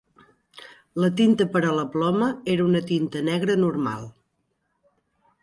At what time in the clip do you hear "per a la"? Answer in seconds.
1.55-1.83